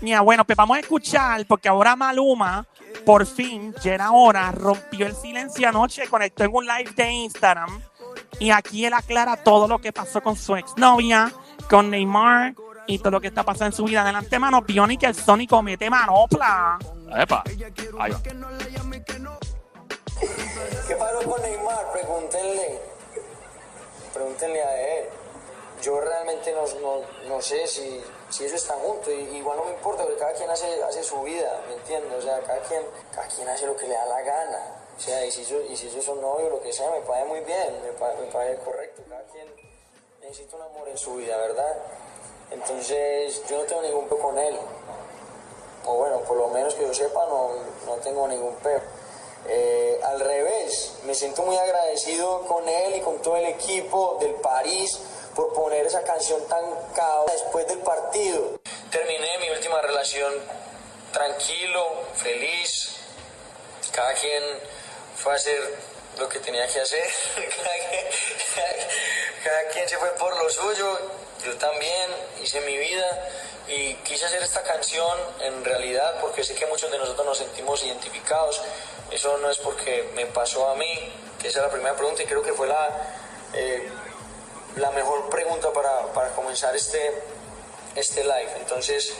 Mira, 0.00 0.20
bueno, 0.20 0.44
pues 0.44 0.56
vamos 0.56 0.76
a 0.76 0.80
escuchar, 0.80 1.46
porque 1.46 1.68
ahora 1.68 1.96
Maluma, 1.96 2.66
por 3.06 3.24
fin, 3.24 3.74
ya 3.80 3.94
era 3.94 4.10
hora, 4.10 4.52
rompió 4.52 5.06
el 5.06 5.14
silencio 5.14 5.66
anoche, 5.66 6.06
conectó 6.08 6.44
en 6.44 6.50
un 6.52 6.66
live 6.66 6.90
de 6.94 7.10
Instagram. 7.10 7.80
Y 8.38 8.50
aquí 8.50 8.84
él 8.84 8.92
aclara 8.92 9.36
todo 9.36 9.68
lo 9.68 9.78
que 9.78 9.92
pasó 9.92 10.20
con 10.20 10.36
su 10.36 10.56
exnovia, 10.56 11.32
con 11.70 11.88
Neymar 11.88 12.54
y 12.86 12.98
todo 12.98 13.12
lo 13.12 13.20
que 13.20 13.28
está 13.28 13.44
pasando 13.44 13.66
en 13.66 13.72
su 13.72 13.84
vida. 13.84 14.02
Adelante, 14.02 14.38
mano, 14.38 14.60
Bionic, 14.60 15.04
el 15.04 15.14
Sónico 15.14 15.62
mete 15.62 15.88
manopla. 15.88 16.78
Epa, 17.16 17.44
ahí 18.00 18.10
va. 18.10 18.22
¿Qué 18.22 18.34
pasó 20.96 21.30
con 21.30 21.42
Neymar? 21.42 21.92
Pregúntenle. 21.92 22.80
Pregúntenle 24.12 24.62
a 24.62 24.98
él. 24.98 25.04
Yo 25.84 26.00
realmente 26.00 26.50
no, 26.52 26.64
no, 26.80 27.00
no 27.28 27.42
sé 27.42 27.66
si, 27.66 28.02
si 28.30 28.44
ellos 28.44 28.62
están 28.62 28.78
juntos. 28.80 29.08
Y, 29.12 29.36
igual 29.36 29.58
no 29.58 29.64
me 29.66 29.72
importa, 29.72 30.02
porque 30.04 30.18
cada 30.18 30.32
quien 30.32 30.48
hace, 30.48 30.82
hace 30.82 31.02
su 31.02 31.20
vida, 31.22 31.60
¿me 31.68 31.74
entiendes? 31.74 32.12
O 32.18 32.22
sea, 32.22 32.40
cada 32.40 32.60
quien, 32.62 32.82
cada 33.14 33.28
quien 33.28 33.46
hace 33.48 33.66
lo 33.66 33.76
que 33.76 33.86
le 33.86 33.94
da 33.94 34.06
la 34.06 34.22
gana. 34.22 34.80
O 34.96 35.00
sea, 35.00 35.24
y 35.26 35.30
si 35.30 35.42
ellos, 35.42 35.62
y 35.68 35.76
si 35.76 35.88
ellos 35.88 36.04
son 36.04 36.20
novios, 36.22 36.50
lo 36.50 36.60
que 36.60 36.72
sea, 36.72 36.90
me 36.90 37.00
parece 37.00 37.28
muy 37.28 37.40
bien, 37.40 37.82
me, 37.82 37.92
pa- 37.92 38.14
me 38.18 38.26
parece 38.32 38.62
correcto. 38.62 39.02
Cada 39.08 39.24
quien 39.24 39.46
necesita 40.22 40.56
un 40.56 40.62
amor 40.62 40.88
en 40.88 40.96
su 40.96 41.16
vida, 41.16 41.36
¿verdad? 41.36 41.76
Entonces, 42.50 43.42
yo 43.48 43.58
no 43.58 43.64
tengo 43.64 43.82
ningún 43.82 44.08
peo 44.08 44.18
con 44.18 44.38
él. 44.38 44.56
O 45.86 45.94
bueno, 45.96 46.20
por 46.20 46.36
lo 46.38 46.48
menos 46.48 46.74
que 46.74 46.82
yo 46.86 46.94
sepa, 46.94 47.26
no, 47.26 47.50
no 47.86 47.94
tengo 47.96 48.26
ningún 48.28 48.54
peo. 48.56 48.80
Eh, 49.46 50.00
al 50.02 50.20
revés, 50.20 50.94
me 51.04 51.14
siento 51.14 51.42
muy 51.42 51.56
agradecido 51.56 52.46
con 52.46 52.66
él 52.66 52.96
y 52.96 53.00
con 53.02 53.18
todo 53.18 53.36
el 53.36 53.44
equipo 53.46 54.16
del 54.20 54.34
París 54.36 54.98
por 55.34 55.52
poner 55.52 55.86
esa 55.86 56.02
canción 56.02 56.46
tan 56.48 56.64
cabrón 56.94 57.26
después 57.32 57.66
del 57.66 57.78
partido. 57.78 58.60
Terminé 58.90 59.38
mi 59.38 59.50
última 59.50 59.80
relación 59.80 60.32
tranquilo, 61.12 62.04
feliz. 62.14 62.96
Cada 63.92 64.14
quien 64.14 64.42
fue 65.16 65.32
a 65.32 65.36
hacer 65.36 65.78
lo 66.18 66.28
que 66.28 66.38
tenía 66.40 66.66
que 66.66 66.80
hacer. 66.80 67.04
cada, 67.34 67.90
quien, 67.90 68.06
cada 69.42 69.68
quien 69.68 69.88
se 69.88 69.96
fue 69.98 70.10
por 70.10 70.36
lo 70.36 70.48
suyo. 70.50 70.98
Yo 71.44 71.56
también 71.58 72.10
hice 72.42 72.60
mi 72.62 72.76
vida 72.76 73.28
y 73.68 73.94
quise 73.96 74.26
hacer 74.26 74.42
esta 74.42 74.62
canción 74.62 75.18
en 75.40 75.64
realidad 75.64 76.18
porque 76.20 76.44
sé 76.44 76.54
que 76.54 76.66
muchos 76.66 76.90
de 76.90 76.98
nosotros 76.98 77.26
nos 77.26 77.38
sentimos 77.38 77.82
identificados. 77.82 78.62
Eso 79.10 79.36
no 79.38 79.50
es 79.50 79.58
porque 79.58 80.10
me 80.14 80.26
pasó 80.26 80.68
a 80.68 80.74
mí, 80.74 81.12
que 81.40 81.48
esa 81.48 81.60
es 81.60 81.64
la 81.66 81.70
primera 81.70 81.94
pregunta 81.96 82.22
y 82.22 82.26
creo 82.26 82.42
que 82.42 82.52
fue 82.52 82.66
la, 82.66 82.88
eh, 83.52 83.88
la 84.76 84.90
mejor 84.90 85.28
pregunta 85.30 85.72
para, 85.72 86.12
para 86.12 86.30
comenzar 86.30 86.74
este, 86.74 86.98
este 87.94 88.22
live. 88.22 88.50
Entonces, 88.60 89.14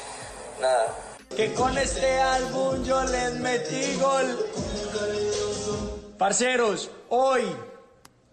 nada, 0.60 0.94
Que 1.36 1.52
con 1.54 1.76
este 1.78 2.20
álbum 2.20 2.84
yo 2.84 3.02
les 3.04 3.34
metí 3.34 3.96
gol. 3.96 4.46
Parceros, 6.18 6.90
hoy 7.08 7.44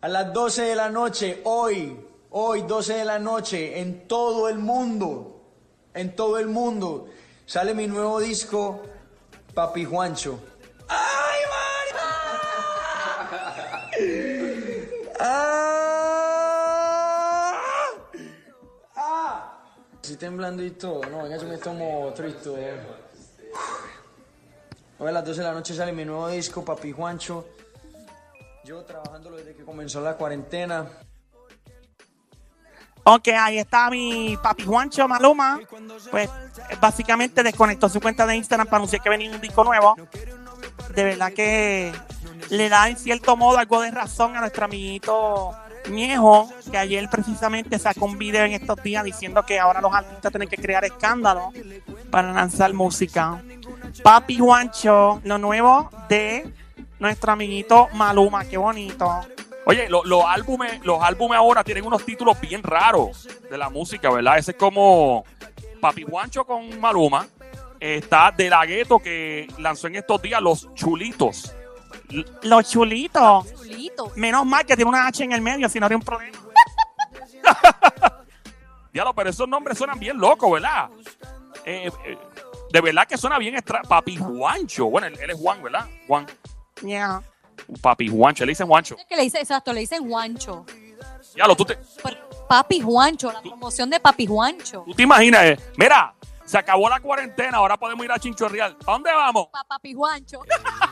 a 0.01 0.07
las 0.07 0.33
12 0.33 0.61
de 0.63 0.75
la 0.75 0.89
noche, 0.89 1.41
hoy, 1.45 2.07
hoy 2.31 2.61
12 2.63 2.93
de 2.93 3.05
la 3.05 3.19
noche, 3.19 3.79
en 3.79 4.07
todo 4.07 4.49
el 4.49 4.57
mundo, 4.57 5.41
en 5.93 6.15
todo 6.15 6.37
el 6.37 6.47
mundo, 6.47 7.07
sale 7.45 7.73
mi 7.73 7.87
nuevo 7.87 8.19
disco, 8.19 8.81
Papi 9.53 9.85
Juancho. 9.85 10.39
Estoy 20.11 20.27
temblando 20.27 20.61
y 20.61 20.71
todo, 20.71 21.05
no, 21.09 21.23
venga, 21.23 21.37
yo 21.37 21.47
me 21.47 21.57
tomo 21.57 22.13
todo. 22.43 22.57
Hoy 24.99 25.07
a 25.07 25.11
las 25.13 25.23
12 25.23 25.39
de 25.39 25.47
la 25.47 25.53
noche 25.53 25.73
sale 25.73 25.93
mi 25.93 26.03
nuevo 26.03 26.27
disco, 26.27 26.65
Papi 26.65 26.91
Juancho. 26.91 27.47
Yo 28.65 28.83
trabajándolo 28.83 29.37
desde 29.37 29.55
que 29.55 29.63
comenzó 29.63 30.01
la 30.01 30.17
cuarentena. 30.17 30.85
Ok, 33.05 33.29
ahí 33.29 33.59
está 33.59 33.89
mi 33.89 34.35
papi 34.43 34.65
Juancho 34.65 35.07
Maluma. 35.07 35.61
Pues 36.11 36.29
básicamente 36.81 37.41
desconectó 37.41 37.87
su 37.87 38.01
cuenta 38.01 38.25
de 38.25 38.35
Instagram 38.35 38.67
para 38.67 38.77
anunciar 38.79 39.01
que 39.01 39.09
venía 39.09 39.31
un 39.31 39.39
disco 39.39 39.63
nuevo. 39.63 39.95
De 40.93 41.03
verdad 41.05 41.31
que 41.31 41.93
le 42.49 42.67
da 42.67 42.89
en 42.89 42.97
cierto 42.97 43.37
modo 43.37 43.59
algo 43.59 43.79
de 43.79 43.91
razón 43.91 44.35
a 44.35 44.41
nuestro 44.41 44.65
amiguito 44.65 45.55
Miejo, 45.91 46.47
que 46.71 46.77
ayer 46.77 47.07
precisamente 47.09 47.77
sacó 47.77 48.05
un 48.05 48.17
video 48.17 48.45
en 48.45 48.53
estos 48.53 48.81
días 48.81 49.03
diciendo 49.03 49.45
que 49.45 49.59
ahora 49.59 49.81
los 49.81 49.93
artistas 49.93 50.31
tienen 50.31 50.47
que 50.49 50.57
crear 50.57 50.83
escándalo 50.85 51.51
para 52.09 52.31
lanzar 52.31 52.73
música. 52.73 53.41
Papi 54.03 54.37
Juancho, 54.39 55.21
lo 55.23 55.37
nuevo 55.37 55.89
de 56.09 56.51
nuestro 56.99 57.31
amiguito 57.33 57.89
Maluma, 57.93 58.45
qué 58.45 58.57
bonito. 58.57 59.09
Oye, 59.65 59.87
lo- 59.89 60.03
los 60.03 60.23
álbumes, 60.25 60.79
los 60.83 61.01
álbumes 61.03 61.37
ahora 61.37 61.63
tienen 61.63 61.85
unos 61.85 62.03
títulos 62.03 62.39
bien 62.41 62.63
raros 62.63 63.27
de 63.49 63.57
la 63.57 63.69
música, 63.69 64.09
¿verdad? 64.09 64.37
Ese 64.39 64.51
es 64.51 64.57
como 64.57 65.23
Papi 65.79 66.03
Juancho 66.03 66.45
con 66.45 66.79
Maluma. 66.79 67.27
Está 67.79 68.31
De 68.31 68.49
La 68.49 68.63
Ghetto 68.65 68.99
que 68.99 69.47
lanzó 69.57 69.87
en 69.87 69.95
estos 69.95 70.21
días 70.21 70.41
Los 70.41 70.71
Chulitos. 70.75 71.53
Los 72.43 72.69
chulitos. 72.69 73.53
Chulito. 73.53 74.11
Menos 74.15 74.45
mal 74.45 74.65
que 74.65 74.75
tiene 74.75 74.89
una 74.89 75.07
H 75.07 75.23
en 75.23 75.31
el 75.31 75.41
medio, 75.41 75.67
si 75.69 75.79
no 75.79 75.85
habría 75.85 75.97
un 75.97 76.03
problema. 76.03 76.37
Diablo, 78.93 79.13
pero 79.13 79.29
esos 79.29 79.47
nombres 79.47 79.77
suenan 79.77 79.99
bien 79.99 80.17
locos, 80.17 80.51
¿verdad? 80.51 80.89
Eh, 81.65 81.89
eh, 82.05 82.17
de 82.71 82.81
verdad 82.81 83.07
que 83.07 83.17
suena 83.17 83.37
bien 83.37 83.55
extra. 83.55 83.81
Papi 83.83 84.17
Juancho. 84.17 84.87
Bueno, 84.87 85.07
él, 85.07 85.17
él 85.21 85.29
es 85.29 85.37
Juan, 85.39 85.63
¿verdad? 85.63 85.87
Juan. 86.07 86.27
Yeah. 86.83 87.21
Papi 87.81 88.09
Juancho, 88.09 88.45
le 88.45 88.51
dicen 88.51 88.67
Juancho. 88.67 88.97
Es 88.97 89.05
que 89.05 89.15
le 89.15 89.23
dice, 89.23 89.39
exacto, 89.39 89.71
le 89.71 89.81
dicen 89.81 90.07
Juancho. 90.09 90.65
Diablo, 91.35 91.55
tú 91.55 91.63
te, 91.65 91.77
Papi 92.49 92.81
Juancho, 92.81 93.31
la 93.31 93.41
promoción 93.41 93.89
de 93.89 93.99
Papi 93.99 94.25
Juancho. 94.27 94.83
tú 94.85 94.93
te 94.93 95.03
imaginas, 95.03 95.43
eh, 95.45 95.59
mira, 95.77 96.13
se 96.43 96.57
acabó 96.57 96.89
la 96.89 96.99
cuarentena, 96.99 97.57
ahora 97.57 97.77
podemos 97.77 98.03
ir 98.03 98.11
a 98.11 98.19
Chinchorreal. 98.19 98.75
¿A 98.85 98.91
dónde 98.91 99.11
vamos? 99.13 99.47
Pa- 99.53 99.63
Papi 99.63 99.93
Juancho. 99.93 100.41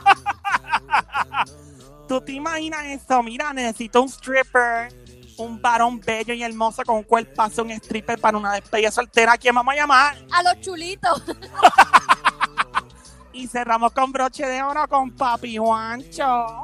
¿Tú 2.08 2.22
te 2.22 2.32
imaginas 2.34 2.86
eso? 2.86 3.22
Mira, 3.24 3.54
necesito 3.54 4.02
un 4.02 4.10
stripper, 4.10 4.92
un 5.38 5.62
varón 5.62 6.00
bello 6.00 6.34
y 6.34 6.42
hermoso 6.44 6.82
con 6.84 6.98
un 6.98 7.04
cuerpazo, 7.04 7.62
un 7.64 7.72
stripper 7.72 8.20
para 8.20 8.38
una 8.38 8.54
despedida 8.54 8.90
soltera. 8.92 9.34
¿A 9.34 9.38
quién 9.38 9.54
vamos 9.54 9.74
a 9.74 9.78
llamar? 9.78 10.18
A 10.32 10.44
los 10.44 10.60
chulitos. 10.62 11.22
Y 13.32 13.48
cerramos 13.48 13.92
con 13.94 14.12
broche 14.12 14.46
de 14.46 14.62
oro 14.64 14.88
con 14.88 15.12
Papi 15.16 15.58
Juancho. 15.58 16.64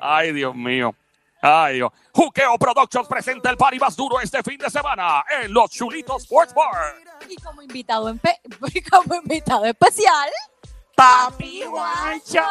Ay, 0.00 0.32
Dios 0.32 0.54
mío. 0.54 0.94
Ay, 1.40 1.76
Dios. 1.76 1.90
Juqueo 2.12 2.58
Productions 2.58 3.08
presenta 3.08 3.48
el 3.50 3.56
party 3.56 3.78
más 3.78 3.96
duro 3.96 4.20
este 4.20 4.42
fin 4.42 4.58
de 4.58 4.68
semana 4.70 5.24
en 5.42 5.52
los 5.52 5.70
Chulitos 5.70 6.22
Sports 6.22 6.52
Bar. 6.54 6.94
Y 7.28 7.36
como 7.36 7.62
invitado, 7.62 8.08
en 8.08 8.18
pe- 8.18 8.40
como 8.90 9.14
invitado 9.14 9.64
especial, 9.64 10.28
Papi 10.98 11.62
guacho. 11.62 12.42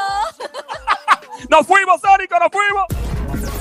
¡Nos 1.49 1.67
fuimos, 1.67 1.99
Sónico! 1.99 2.39
¡Nos 2.39 2.49
fuimos! 2.49 3.56